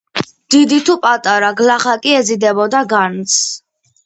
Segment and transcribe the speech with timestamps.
[0.53, 3.39] დიდი თუ პატარა, გლახაკი ეზიდებოდა განძს.